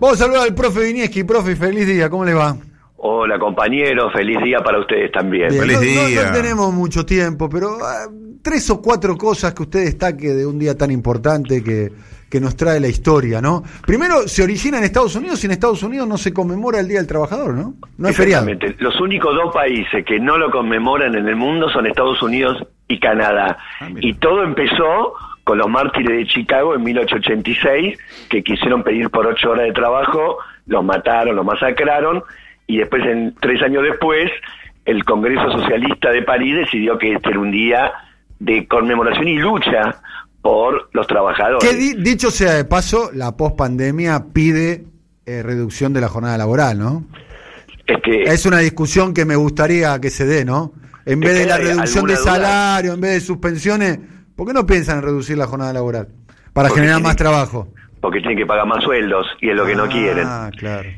Vamos 0.00 0.20
a 0.20 0.24
saludar 0.24 0.42
al 0.48 0.54
profe 0.54 0.80
Vinieski. 0.84 1.24
Profe, 1.24 1.56
feliz 1.56 1.86
día, 1.86 2.08
¿cómo 2.08 2.24
le 2.24 2.34
va? 2.34 2.56
Hola 3.02 3.38
compañeros, 3.38 4.12
feliz 4.12 4.38
día 4.42 4.58
para 4.60 4.78
ustedes 4.80 5.10
también. 5.12 5.48
Bien, 5.48 5.62
Feliz 5.62 5.76
no, 5.94 6.02
no- 6.02 6.08
día. 6.08 6.26
no 6.26 6.32
tenemos 6.32 6.72
mucho 6.72 7.06
tiempo, 7.06 7.48
pero 7.48 7.78
ah, 7.82 8.06
tres 8.42 8.68
o 8.70 8.80
cuatro 8.82 9.16
cosas 9.16 9.54
que 9.54 9.62
usted 9.62 9.84
destaque 9.84 10.28
de 10.28 10.44
un 10.46 10.58
día 10.58 10.76
tan 10.76 10.90
importante 10.90 11.62
que, 11.64 11.90
que 12.28 12.40
nos 12.40 12.56
trae 12.56 12.78
la 12.78 12.88
historia, 12.88 13.40
¿no? 13.40 13.62
Primero, 13.86 14.28
se 14.28 14.42
origina 14.42 14.76
en 14.78 14.84
Estados 14.84 15.16
Unidos 15.16 15.42
y 15.42 15.46
en 15.46 15.52
Estados 15.52 15.82
Unidos 15.82 16.06
no 16.08 16.18
se 16.18 16.32
conmemora 16.32 16.80
el 16.80 16.88
Día 16.88 16.98
del 16.98 17.06
Trabajador, 17.06 17.54
¿no? 17.54 17.74
No 17.96 18.08
es 18.08 18.16
feriado. 18.16 18.46
Exactamente. 18.48 18.82
Los 18.84 19.00
únicos 19.00 19.34
dos 19.34 19.52
países 19.54 20.04
que 20.06 20.18
no 20.20 20.36
lo 20.36 20.50
conmemoran 20.50 21.14
en 21.14 21.26
el 21.26 21.36
mundo 21.36 21.70
son 21.70 21.86
Estados 21.86 22.22
Unidos 22.22 22.58
y 22.86 23.00
Canadá. 23.00 23.56
Ah, 23.80 23.88
y 23.98 24.12
todo 24.14 24.42
empezó 24.44 25.14
con 25.50 25.58
los 25.58 25.68
mártires 25.68 26.16
de 26.16 26.26
Chicago 26.28 26.76
en 26.76 26.84
1886, 26.84 27.98
que 28.28 28.40
quisieron 28.44 28.84
pedir 28.84 29.10
por 29.10 29.26
ocho 29.26 29.50
horas 29.50 29.66
de 29.66 29.72
trabajo, 29.72 30.36
los 30.66 30.84
mataron, 30.84 31.34
los 31.34 31.44
masacraron, 31.44 32.22
y 32.68 32.78
después, 32.78 33.02
en, 33.04 33.34
tres 33.40 33.60
años 33.60 33.82
después, 33.82 34.30
el 34.84 35.02
Congreso 35.04 35.50
Socialista 35.50 36.12
de 36.12 36.22
París 36.22 36.54
decidió 36.54 36.96
que 36.98 37.14
este 37.14 37.30
era 37.30 37.40
un 37.40 37.50
día 37.50 37.90
de 38.38 38.68
conmemoración 38.68 39.26
y 39.26 39.38
lucha 39.38 40.00
por 40.40 40.88
los 40.92 41.08
trabajadores. 41.08 41.68
Que 41.68 41.74
di- 41.76 41.94
dicho 41.94 42.30
sea 42.30 42.54
de 42.54 42.64
paso, 42.64 43.10
la 43.12 43.36
pospandemia 43.36 44.26
pide 44.32 44.84
eh, 45.26 45.42
reducción 45.42 45.92
de 45.92 46.00
la 46.00 46.06
jornada 46.08 46.38
laboral, 46.38 46.78
¿no? 46.78 47.04
Es 47.88 48.00
que 48.04 48.22
Es 48.22 48.46
una 48.46 48.58
discusión 48.58 49.12
que 49.12 49.24
me 49.24 49.34
gustaría 49.34 50.00
que 50.00 50.10
se 50.10 50.26
dé, 50.26 50.44
¿no? 50.44 50.72
En 51.06 51.18
vez 51.18 51.36
de 51.40 51.46
la 51.46 51.56
¿Hay 51.56 51.64
reducción 51.64 52.06
de 52.06 52.14
duda? 52.14 52.22
salario, 52.24 52.94
en 52.94 53.00
vez 53.00 53.14
de 53.14 53.20
suspensiones, 53.20 53.98
¿por 54.40 54.46
qué 54.46 54.54
no 54.54 54.64
piensan 54.64 54.96
en 54.96 55.02
reducir 55.02 55.36
la 55.36 55.46
jornada 55.46 55.74
laboral? 55.74 56.08
Para 56.54 56.68
Porque 56.68 56.80
generar 56.80 57.02
más 57.02 57.14
trabajo. 57.14 57.68
porque 58.00 58.20
tienen 58.20 58.38
que 58.38 58.46
pagar 58.46 58.64
más 58.64 58.82
sueldos 58.82 59.26
y 59.42 59.50
es 59.50 59.54
lo 59.54 59.66
que 59.66 59.74
no 59.74 59.86
quieren. 59.86 60.26
Ah, 60.26 60.50
claro. 60.56 60.88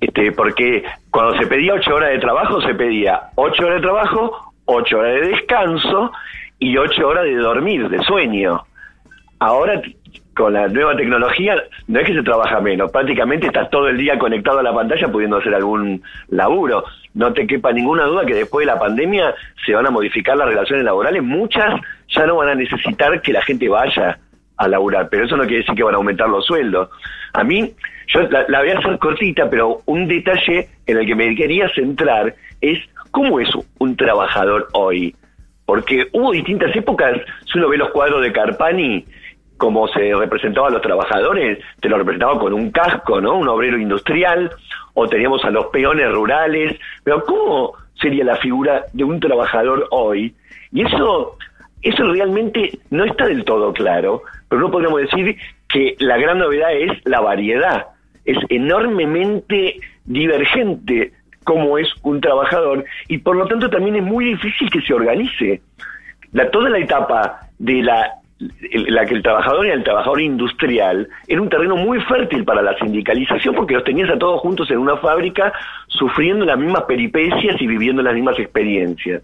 Este, 0.00 0.32
porque 0.32 0.82
cuando 1.08 1.38
se 1.38 1.46
pedía 1.46 1.74
ocho 1.74 1.94
horas 1.94 2.10
de 2.10 2.18
trabajo, 2.18 2.60
se 2.60 2.74
pedía 2.74 3.30
ocho 3.36 3.66
horas 3.66 3.76
de 3.76 3.82
trabajo, 3.82 4.52
ocho 4.64 4.98
horas 4.98 5.12
de 5.14 5.28
descanso 5.28 6.10
y 6.58 6.76
ocho 6.76 7.06
horas 7.06 7.22
de 7.22 7.36
dormir, 7.36 7.88
de 7.88 8.02
sueño. 8.02 8.64
Ahora, 9.38 9.80
con 10.38 10.52
la 10.52 10.68
nueva 10.68 10.94
tecnología, 10.94 11.56
no 11.88 11.98
es 11.98 12.06
que 12.06 12.14
se 12.14 12.22
trabaja 12.22 12.60
menos, 12.60 12.92
prácticamente 12.92 13.48
estás 13.48 13.68
todo 13.70 13.88
el 13.88 13.98
día 13.98 14.16
conectado 14.16 14.60
a 14.60 14.62
la 14.62 14.72
pantalla 14.72 15.08
pudiendo 15.08 15.38
hacer 15.38 15.52
algún 15.52 16.00
laburo. 16.28 16.84
No 17.12 17.32
te 17.32 17.44
quepa 17.44 17.72
ninguna 17.72 18.04
duda 18.04 18.24
que 18.24 18.34
después 18.34 18.64
de 18.64 18.72
la 18.72 18.78
pandemia 18.78 19.34
se 19.66 19.74
van 19.74 19.86
a 19.86 19.90
modificar 19.90 20.36
las 20.36 20.46
relaciones 20.46 20.84
laborales. 20.84 21.24
Muchas 21.24 21.80
ya 22.14 22.24
no 22.24 22.36
van 22.36 22.50
a 22.50 22.54
necesitar 22.54 23.20
que 23.20 23.32
la 23.32 23.42
gente 23.42 23.68
vaya 23.68 24.16
a 24.56 24.68
laburar, 24.68 25.08
pero 25.10 25.24
eso 25.24 25.36
no 25.36 25.42
quiere 25.42 25.58
decir 25.58 25.74
que 25.74 25.82
van 25.82 25.94
a 25.94 25.98
aumentar 25.98 26.28
los 26.28 26.46
sueldos. 26.46 26.88
A 27.32 27.42
mí, 27.42 27.72
yo 28.06 28.20
la, 28.22 28.44
la 28.46 28.60
voy 28.60 28.70
a 28.70 28.78
hacer 28.78 28.96
cortita, 28.98 29.50
pero 29.50 29.80
un 29.86 30.06
detalle 30.06 30.68
en 30.86 30.98
el 30.98 31.04
que 31.04 31.16
me 31.16 31.34
quería 31.34 31.68
centrar 31.70 32.32
es 32.60 32.78
cómo 33.10 33.40
es 33.40 33.48
un 33.78 33.96
trabajador 33.96 34.68
hoy. 34.72 35.16
Porque 35.66 36.06
hubo 36.12 36.30
distintas 36.30 36.74
épocas, 36.76 37.20
si 37.44 37.58
uno 37.58 37.68
ve 37.68 37.76
los 37.76 37.90
cuadros 37.90 38.22
de 38.22 38.32
Carpani, 38.32 39.04
como 39.58 39.88
se 39.88 40.14
representaba 40.14 40.68
a 40.68 40.70
los 40.70 40.82
trabajadores, 40.82 41.58
te 41.80 41.88
lo 41.88 41.98
representaba 41.98 42.38
con 42.38 42.54
un 42.54 42.70
casco, 42.70 43.20
¿no? 43.20 43.36
Un 43.36 43.48
obrero 43.48 43.76
industrial, 43.76 44.50
o 44.94 45.08
teníamos 45.08 45.44
a 45.44 45.50
los 45.50 45.66
peones 45.66 46.10
rurales, 46.10 46.78
pero 47.04 47.22
¿cómo 47.24 47.74
sería 48.00 48.24
la 48.24 48.36
figura 48.36 48.84
de 48.92 49.04
un 49.04 49.20
trabajador 49.20 49.88
hoy? 49.90 50.34
Y 50.72 50.82
eso, 50.82 51.36
eso 51.82 52.12
realmente 52.12 52.78
no 52.90 53.04
está 53.04 53.26
del 53.26 53.44
todo 53.44 53.72
claro, 53.72 54.22
pero 54.48 54.62
no 54.62 54.70
podríamos 54.70 55.00
decir 55.00 55.36
que 55.68 55.96
la 55.98 56.16
gran 56.16 56.38
novedad 56.38 56.72
es 56.72 56.92
la 57.04 57.20
variedad. 57.20 57.88
Es 58.24 58.38
enormemente 58.48 59.80
divergente 60.04 61.12
cómo 61.44 61.78
es 61.78 61.88
un 62.02 62.20
trabajador 62.20 62.84
y 63.08 63.18
por 63.18 63.36
lo 63.36 63.46
tanto 63.46 63.70
también 63.70 63.96
es 63.96 64.02
muy 64.02 64.26
difícil 64.26 64.70
que 64.70 64.82
se 64.82 64.94
organice. 64.94 65.62
La, 66.32 66.50
toda 66.50 66.68
la 66.68 66.78
etapa 66.78 67.40
de 67.58 67.82
la, 67.82 68.17
la 68.38 69.04
que 69.04 69.14
el 69.14 69.22
trabajador 69.22 69.66
era 69.66 69.74
el 69.74 69.82
trabajador 69.82 70.20
industrial 70.20 71.08
era 71.26 71.42
un 71.42 71.48
terreno 71.48 71.76
muy 71.76 72.00
fértil 72.02 72.44
para 72.44 72.62
la 72.62 72.76
sindicalización 72.78 73.54
porque 73.54 73.74
los 73.74 73.82
tenías 73.82 74.10
a 74.10 74.18
todos 74.18 74.40
juntos 74.40 74.70
en 74.70 74.78
una 74.78 74.96
fábrica 74.96 75.52
sufriendo 75.88 76.44
las 76.44 76.56
mismas 76.58 76.84
peripecias 76.84 77.60
y 77.60 77.66
viviendo 77.66 78.00
las 78.02 78.14
mismas 78.14 78.38
experiencias. 78.38 79.22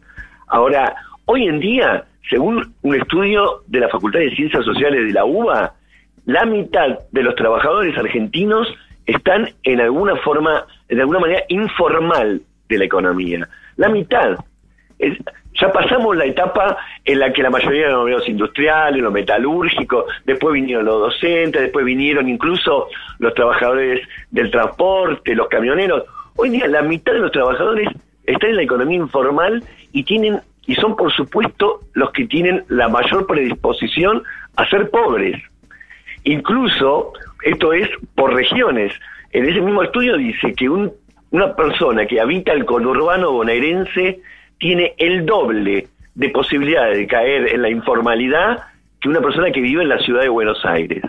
Ahora, 0.48 0.94
hoy 1.26 1.46
en 1.46 1.60
día, 1.60 2.04
según 2.28 2.74
un 2.82 2.94
estudio 2.96 3.62
de 3.68 3.80
la 3.80 3.88
Facultad 3.88 4.18
de 4.18 4.34
Ciencias 4.34 4.64
Sociales 4.64 5.06
de 5.06 5.12
la 5.12 5.24
UBA, 5.24 5.74
la 6.26 6.44
mitad 6.44 6.98
de 7.12 7.22
los 7.22 7.34
trabajadores 7.36 7.96
argentinos 7.96 8.66
están 9.06 9.50
en 9.62 9.80
alguna 9.80 10.16
forma, 10.16 10.64
de 10.88 11.00
alguna 11.00 11.20
manera 11.20 11.42
informal 11.48 12.40
de 12.68 12.78
la 12.78 12.84
economía. 12.84 13.48
La 13.76 13.88
mitad. 13.88 14.36
Es- 14.98 15.18
ya 15.60 15.70
pasamos 15.72 16.16
la 16.16 16.24
etapa 16.24 16.76
en 17.04 17.18
la 17.20 17.32
que 17.32 17.42
la 17.42 17.50
mayoría 17.50 17.86
de 17.88 17.92
los 18.10 18.28
industriales, 18.28 19.00
los 19.02 19.12
metalúrgicos, 19.12 20.06
después 20.24 20.52
vinieron 20.54 20.84
los 20.84 21.00
docentes, 21.00 21.62
después 21.62 21.84
vinieron 21.84 22.28
incluso 22.28 22.88
los 23.18 23.32
trabajadores 23.34 24.06
del 24.30 24.50
transporte, 24.50 25.34
los 25.34 25.48
camioneros. 25.48 26.04
Hoy 26.36 26.50
día 26.50 26.66
la 26.66 26.82
mitad 26.82 27.12
de 27.12 27.20
los 27.20 27.30
trabajadores 27.32 27.88
están 28.26 28.50
en 28.50 28.56
la 28.56 28.62
economía 28.62 28.96
informal 28.98 29.62
y 29.92 30.02
tienen 30.02 30.40
y 30.66 30.74
son 30.76 30.96
por 30.96 31.12
supuesto 31.12 31.80
los 31.92 32.10
que 32.12 32.26
tienen 32.26 32.64
la 32.68 32.88
mayor 32.88 33.26
predisposición 33.26 34.22
a 34.56 34.66
ser 34.68 34.88
pobres. 34.90 35.40
Incluso, 36.24 37.12
esto 37.42 37.72
es 37.72 37.88
por 38.14 38.34
regiones. 38.34 38.92
En 39.32 39.44
ese 39.48 39.60
mismo 39.60 39.82
estudio 39.82 40.16
dice 40.16 40.54
que 40.54 40.68
un- 40.68 40.92
una 41.30 41.54
persona 41.54 42.06
que 42.06 42.20
habita 42.20 42.52
el 42.52 42.64
conurbano 42.64 43.32
bonaerense 43.32 44.20
tiene 44.64 44.94
el 44.96 45.26
doble 45.26 45.88
de 46.14 46.28
posibilidades 46.30 46.96
de 46.96 47.06
caer 47.06 47.52
en 47.52 47.60
la 47.60 47.68
informalidad 47.68 48.62
que 48.98 49.10
una 49.10 49.20
persona 49.20 49.50
que 49.50 49.60
vive 49.60 49.82
en 49.82 49.90
la 49.90 49.98
ciudad 49.98 50.22
de 50.22 50.30
Buenos 50.30 50.64
Aires. 50.64 51.02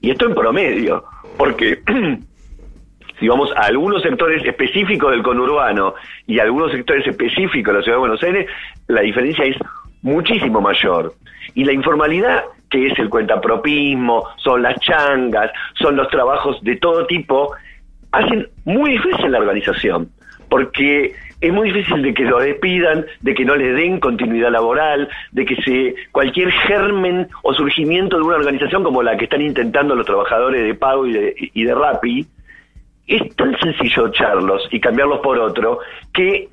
Y 0.00 0.10
esto 0.10 0.26
en 0.26 0.34
promedio, 0.34 1.04
porque 1.38 1.78
si 3.20 3.28
vamos 3.28 3.52
a 3.54 3.66
algunos 3.66 4.02
sectores 4.02 4.44
específicos 4.44 5.12
del 5.12 5.22
conurbano 5.22 5.94
y 6.26 6.40
algunos 6.40 6.72
sectores 6.72 7.06
específicos 7.06 7.72
de 7.72 7.78
la 7.78 7.84
ciudad 7.84 7.98
de 7.98 8.00
Buenos 8.00 8.22
Aires, 8.24 8.50
la 8.88 9.02
diferencia 9.02 9.44
es 9.44 9.56
muchísimo 10.02 10.60
mayor. 10.60 11.14
Y 11.54 11.64
la 11.64 11.72
informalidad, 11.72 12.42
que 12.68 12.88
es 12.88 12.98
el 12.98 13.08
cuentapropismo, 13.08 14.26
son 14.38 14.60
las 14.60 14.74
changas, 14.80 15.52
son 15.74 15.94
los 15.94 16.08
trabajos 16.08 16.60
de 16.64 16.74
todo 16.74 17.06
tipo, 17.06 17.54
hacen 18.10 18.48
muy 18.64 18.90
difícil 18.90 19.30
la 19.30 19.38
organización, 19.38 20.10
porque 20.48 21.14
es 21.42 21.52
muy 21.52 21.70
difícil 21.72 22.02
de 22.02 22.14
que 22.14 22.22
lo 22.24 22.38
despidan, 22.38 23.04
de 23.20 23.34
que 23.34 23.44
no 23.44 23.56
le 23.56 23.72
den 23.72 23.98
continuidad 24.00 24.50
laboral, 24.52 25.08
de 25.32 25.44
que 25.44 25.56
se 25.56 25.94
cualquier 26.12 26.50
germen 26.52 27.28
o 27.42 27.52
surgimiento 27.52 28.16
de 28.16 28.22
una 28.22 28.36
organización 28.36 28.84
como 28.84 29.02
la 29.02 29.16
que 29.16 29.24
están 29.24 29.42
intentando 29.42 29.94
los 29.96 30.06
trabajadores 30.06 30.62
de 30.62 30.74
Pago 30.74 31.06
y 31.06 31.12
de, 31.12 31.34
y 31.52 31.64
de 31.64 32.26
es 33.08 33.36
tan 33.36 33.58
sencillo 33.58 34.06
echarlos 34.06 34.68
y 34.70 34.78
cambiarlos 34.80 35.18
por 35.18 35.38
otro 35.40 35.80
que 36.14 36.48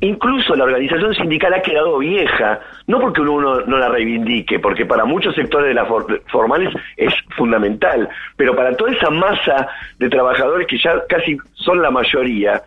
incluso 0.00 0.54
la 0.54 0.64
organización 0.64 1.14
sindical 1.14 1.52
ha 1.52 1.60
quedado 1.62 1.98
vieja, 1.98 2.60
no 2.86 3.00
porque 3.00 3.20
uno 3.20 3.60
no 3.62 3.76
la 3.78 3.88
reivindique, 3.88 4.58
porque 4.60 4.86
para 4.86 5.04
muchos 5.04 5.34
sectores 5.34 5.68
de 5.68 5.74
las 5.74 5.88
for- 5.88 6.22
formales 6.30 6.72
es 6.96 7.12
fundamental, 7.36 8.08
pero 8.36 8.54
para 8.54 8.74
toda 8.76 8.92
esa 8.92 9.10
masa 9.10 9.68
de 9.98 10.08
trabajadores 10.08 10.66
que 10.68 10.78
ya 10.78 11.04
casi 11.08 11.36
son 11.54 11.82
la 11.82 11.90
mayoría, 11.90 12.62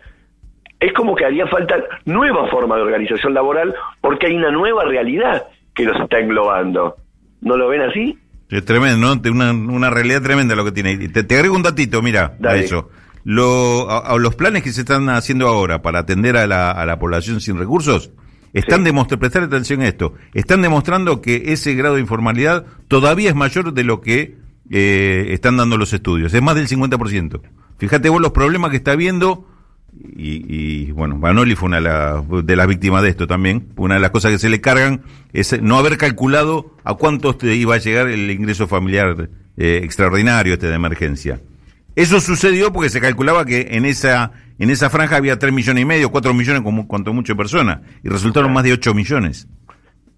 es 0.86 0.92
como 0.92 1.14
que 1.14 1.24
haría 1.24 1.46
falta 1.46 1.76
nueva 2.04 2.48
forma 2.50 2.76
de 2.76 2.82
organización 2.82 3.34
laboral 3.34 3.74
porque 4.00 4.26
hay 4.26 4.34
una 4.34 4.50
nueva 4.50 4.84
realidad 4.84 5.44
que 5.74 5.84
los 5.84 6.00
está 6.00 6.18
englobando. 6.18 6.96
¿No 7.40 7.56
lo 7.56 7.68
ven 7.68 7.82
así? 7.82 8.18
Es 8.50 8.64
tremendo, 8.64 8.98
¿no? 9.14 9.30
Una, 9.30 9.50
una 9.52 9.90
realidad 9.90 10.22
tremenda 10.22 10.54
lo 10.54 10.64
que 10.64 10.72
tiene. 10.72 10.96
Te, 11.08 11.24
te 11.24 11.34
agrego 11.36 11.56
un 11.56 11.62
datito, 11.62 12.02
mira, 12.02 12.36
a 12.44 12.56
eso. 12.56 12.90
Lo, 13.24 13.90
a, 13.90 13.98
a 13.98 14.16
los 14.18 14.34
planes 14.34 14.62
que 14.62 14.70
se 14.70 14.82
están 14.82 15.08
haciendo 15.08 15.48
ahora 15.48 15.80
para 15.82 16.00
atender 16.00 16.36
a 16.36 16.46
la, 16.46 16.70
a 16.70 16.84
la 16.86 16.98
población 16.98 17.40
sin 17.40 17.58
recursos, 17.58 18.10
están 18.52 18.80
Sí. 18.80 18.84
demostrando, 18.84 19.20
prestar 19.20 19.42
atención 19.44 19.80
a 19.80 19.88
esto, 19.88 20.14
están 20.34 20.60
demostrando 20.62 21.20
que 21.22 21.52
ese 21.52 21.74
grado 21.74 21.94
de 21.96 22.02
informalidad 22.02 22.66
todavía 22.86 23.30
es 23.30 23.34
mayor 23.34 23.72
de 23.72 23.82
lo 23.82 24.00
que 24.02 24.36
eh, 24.70 25.26
están 25.30 25.56
dando 25.56 25.76
los 25.78 25.92
estudios, 25.92 26.32
es 26.34 26.42
más 26.42 26.54
del 26.54 26.68
50%. 26.68 27.40
Fíjate 27.78 28.08
vos 28.10 28.20
los 28.20 28.30
problemas 28.32 28.70
que 28.70 28.76
está 28.76 28.92
habiendo, 28.92 29.46
y, 30.16 30.44
y, 30.86 30.92
bueno, 30.92 31.18
Banoli 31.18 31.54
fue 31.56 31.66
una 31.68 31.76
de, 31.76 31.82
la- 31.82 32.24
de 32.42 32.56
las 32.56 32.66
víctimas 32.66 33.02
de 33.02 33.08
esto 33.10 33.26
también, 33.26 33.68
una 33.76 33.94
de 33.94 34.00
las 34.00 34.10
cosas 34.10 34.32
que 34.32 34.38
se 34.38 34.48
le 34.48 34.60
cargan 34.60 35.02
es 35.32 35.60
no 35.62 35.78
haber 35.78 35.96
calculado 35.98 36.76
a 36.84 36.94
cuántos 36.94 37.38
te 37.38 37.54
iba 37.54 37.74
a 37.74 37.78
llegar 37.78 38.08
el 38.08 38.30
ingreso 38.30 38.66
familiar 38.66 39.28
eh, 39.56 39.80
extraordinario 39.82 40.54
este 40.54 40.66
de 40.68 40.74
emergencia. 40.74 41.40
Eso 41.96 42.20
sucedió 42.20 42.72
porque 42.72 42.90
se 42.90 43.00
calculaba 43.00 43.44
que 43.44 43.68
en 43.72 43.84
esa 43.84 44.32
en 44.58 44.70
esa 44.70 44.88
franja 44.90 45.16
había 45.16 45.38
3 45.38 45.52
millones 45.52 45.82
y 45.82 45.84
medio, 45.84 46.10
4 46.10 46.32
millones 46.34 46.62
como 46.62 46.86
cuanto 46.86 47.12
mucho 47.12 47.36
personas, 47.36 47.80
y 48.04 48.08
resultaron 48.08 48.52
más 48.52 48.62
de 48.64 48.72
8 48.72 48.94
millones. 48.94 49.48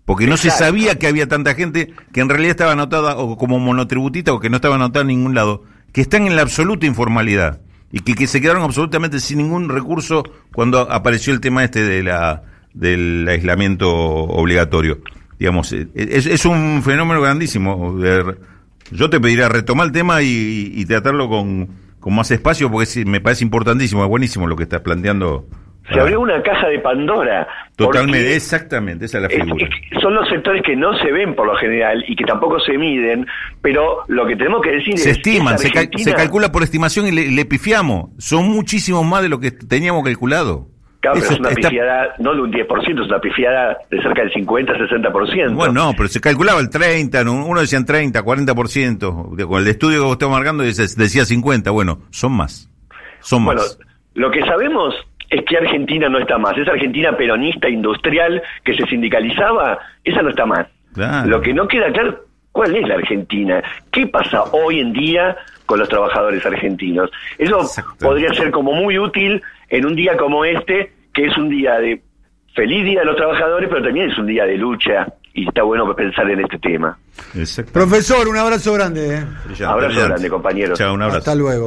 Porque 0.05 0.27
no 0.27 0.37
se 0.37 0.51
sabía 0.51 0.99
que 0.99 1.07
había 1.07 1.27
tanta 1.27 1.55
gente 1.55 1.93
que 2.13 2.21
en 2.21 2.29
realidad 2.29 2.51
estaba 2.53 2.73
anotada 2.73 3.17
o 3.17 3.37
como 3.37 3.59
monotributista 3.59 4.33
o 4.33 4.41
que 4.41 4.49
no 4.51 4.57
estaba 4.57 4.77
anotada 4.77 5.03
en 5.03 5.09
ningún 5.09 5.35
lado, 5.35 5.65
que 5.93 6.01
están 6.03 6.27
en 6.27 6.37
la 6.37 6.43
absoluta 6.43 6.87
informalidad 6.87 7.61
y 7.93 8.01
que, 8.01 8.15
que 8.15 8.27
se 8.27 8.41
quedaron 8.41 8.63
absolutamente 8.63 9.21
sin 9.21 9.39
ningún 9.39 9.69
recurso 9.69 10.25
cuando 10.53 10.81
apareció 10.81 11.33
el 11.33 11.41
tema 11.41 11.65
este 11.65 11.83
de 11.83 12.03
la 12.03 12.43
del 12.75 13.27
aislamiento 13.29 13.91
obligatorio. 13.91 15.01
Digamos, 15.39 15.73
eh, 15.73 15.89
es, 15.95 16.27
es 16.27 16.45
un 16.45 16.83
fenómeno 16.83 17.21
grandísimo. 17.21 17.97
Yo 18.91 19.11
te 19.11 19.21
pediría 19.21 19.49
retomar 19.49 19.87
el 19.87 19.93
tema 19.93 20.23
y, 20.23 20.73
y 20.75 20.85
tratarlo 20.85 21.29
con, 21.29 21.69
con 21.99 22.15
más 22.15 22.31
espacio 22.31 22.71
porque 22.71 23.05
me 23.05 23.21
parece 23.21 23.45
importantísimo, 23.45 24.03
es 24.05 24.09
buenísimo 24.09 24.47
lo 24.47 24.57
que 24.57 24.65
estás 24.65 24.81
planteando. 24.81 25.47
Se 25.93 26.01
abrió 26.01 26.21
una 26.21 26.43
caja 26.43 26.69
de 26.69 26.79
Pandora. 26.81 27.47
Totalmente, 27.77 28.35
exactamente, 28.35 29.05
esa 29.05 29.19
es 29.19 29.23
la 29.23 29.29
figura. 29.29 29.67
es- 29.93 30.01
son 30.03 30.15
los 30.15 30.29
sectores 30.29 30.63
que 30.63 30.75
no 30.75 30.97
se 30.99 31.13
ven 31.13 31.35
por 31.35 31.47
lo 31.47 31.55
general 31.57 32.05
y 32.09 32.17
que 32.17 32.25
tampoco 32.25 32.59
se 32.61 32.77
miden, 32.79 33.27
pero 33.63 34.03
lo 34.09 34.27
que 34.27 34.35
tenemos 34.37 34.63
que 34.63 34.71
decir 34.73 34.99
se 34.99 35.11
es... 35.11 35.17
estiman, 35.19 35.55
¿es 35.55 35.61
se, 35.61 35.69
Argentina? 35.69 36.05
se 36.11 36.15
calcula 36.15 36.51
por 36.51 36.63
estimación 36.63 37.07
y 37.07 37.13
le, 37.13 37.31
le 37.31 37.45
pifiamos. 37.45 38.11
Son 38.19 38.49
muchísimos 38.49 39.05
más 39.05 39.23
de 39.23 39.29
lo 39.29 39.39
que 39.39 39.51
teníamos 39.53 40.03
calculado. 40.05 40.67
Claro, 41.01 41.21
pero 41.21 41.33
es 41.35 41.39
una 41.39 41.51
está- 41.51 41.69
pifiada, 41.69 42.15
no 42.19 42.35
de 42.35 42.41
un 42.41 42.51
10%, 42.53 43.03
es 43.03 43.07
una 43.09 43.21
pifiada 43.21 43.79
de 43.91 44.03
cerca 44.03 44.23
del 44.23 44.33
50-60%. 44.33 45.55
Bueno, 45.55 45.73
no, 45.73 45.93
pero 45.97 46.09
se 46.09 46.21
calculaba 46.21 46.59
el 46.61 46.69
30, 46.71 47.23
¿no? 47.23 47.47
uno 47.47 47.61
decían 47.61 47.85
30, 47.85 48.23
40%. 48.25 49.37
De- 49.37 49.47
Con 49.47 49.63
el 49.63 49.69
estudio 49.69 49.99
que 49.99 50.05
vos 50.05 50.13
estás 50.13 50.31
marcando 50.31 50.65
decía 50.65 51.25
50. 51.25 51.71
Bueno, 51.71 52.01
son 52.11 52.33
más. 52.33 52.69
Son 53.21 53.45
Bueno, 53.45 53.61
más. 53.61 53.79
lo 54.15 54.31
que 54.31 54.41
sabemos 54.47 54.95
es 55.31 55.45
que 55.45 55.57
Argentina 55.57 56.09
no 56.09 56.19
está 56.19 56.39
más. 56.39 56.57
Esa 56.57 56.73
Argentina 56.73 57.17
peronista 57.17 57.69
industrial 57.69 58.43
que 58.65 58.75
se 58.75 58.87
sindicalizaba, 58.87 59.79
esa 60.05 60.23
no 60.23 60.31
está 60.31 60.47
más. 60.47 60.67
Claro. 60.95 61.29
Lo 61.29 61.41
que 61.41 61.53
no 61.53 61.67
queda 61.69 61.93
claro, 61.93 62.25
¿cuál 62.53 62.75
es 62.77 62.87
la 62.89 62.95
Argentina? 62.95 63.63
¿Qué 63.91 64.07
pasa 64.07 64.45
hoy 64.53 64.81
en 64.81 64.93
día 64.93 65.37
con 65.67 65.79
los 65.79 65.89
trabajadores 65.89 66.45
argentinos? 66.47 67.11
Eso 67.39 67.61
Exacto. 67.61 68.07
podría 68.07 68.33
ser 68.33 68.51
como 68.51 68.73
muy 68.73 68.99
útil 68.99 69.43
en 69.69 69.85
un 69.87 69.95
día 69.97 70.17
como 70.17 70.45
este, 70.45 70.93
que 71.13 71.27
es 71.27 71.37
un 71.37 71.49
día 71.49 71.75
de 71.79 72.01
feliz 72.55 72.85
día 72.85 73.01
de 73.01 73.07
los 73.07 73.17
trabajadores, 73.17 73.69
pero 73.69 73.83
también 73.85 74.11
es 74.11 74.19
un 74.19 74.27
día 74.27 74.45
de 74.47 74.57
lucha 74.57 75.07
y 75.35 75.47
está 75.47 75.63
bueno 75.65 75.95
pensar 75.95 76.31
en 76.31 76.41
este 76.41 76.59
tema. 76.59 76.97
Profesor, 77.73 78.27
un 78.29 78.37
abrazo 78.39 78.73
grande. 78.73 79.17
¿eh? 79.17 79.25
Brillante, 79.45 79.65
Abrazo 79.65 79.87
brillante. 79.89 80.09
grande, 80.09 80.29
compañeros. 80.31 80.79
Chao, 80.79 80.95
un 80.95 81.03
abrazo. 81.03 81.19
Hasta 81.19 81.35
luego. 81.35 81.65